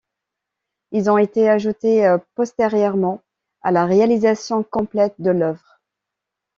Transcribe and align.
Ils 0.91 1.11
ont 1.11 1.19
été 1.19 1.47
ajoutés 1.47 2.15
postérieurement 2.33 3.21
à 3.61 3.69
la 3.69 3.85
réalisation 3.85 4.63
complète 4.63 5.13
de 5.19 5.29
l'œuvre. 5.29 5.79